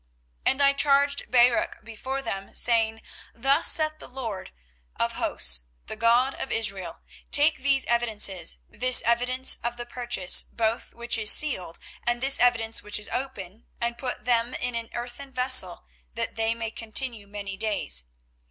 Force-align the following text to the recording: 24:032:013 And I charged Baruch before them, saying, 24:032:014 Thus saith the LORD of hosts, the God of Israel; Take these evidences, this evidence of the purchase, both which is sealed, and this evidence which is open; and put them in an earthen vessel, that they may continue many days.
24:032:013 0.47 0.51
And 0.51 0.61
I 0.63 0.73
charged 0.73 1.29
Baruch 1.29 1.75
before 1.83 2.23
them, 2.23 2.55
saying, 2.55 3.03
24:032:014 3.35 3.41
Thus 3.43 3.67
saith 3.71 3.99
the 3.99 4.07
LORD 4.07 4.51
of 4.99 5.11
hosts, 5.11 5.63
the 5.85 5.95
God 5.95 6.33
of 6.41 6.51
Israel; 6.51 7.01
Take 7.31 7.59
these 7.59 7.85
evidences, 7.85 8.57
this 8.67 9.03
evidence 9.03 9.57
of 9.57 9.77
the 9.77 9.85
purchase, 9.85 10.41
both 10.51 10.95
which 10.95 11.19
is 11.19 11.31
sealed, 11.31 11.77
and 12.07 12.19
this 12.19 12.39
evidence 12.39 12.81
which 12.81 12.97
is 12.97 13.09
open; 13.09 13.67
and 13.79 13.99
put 13.99 14.25
them 14.25 14.55
in 14.55 14.73
an 14.73 14.89
earthen 14.95 15.31
vessel, 15.31 15.85
that 16.15 16.35
they 16.35 16.55
may 16.55 16.71
continue 16.71 17.27
many 17.27 17.55
days. 17.55 18.05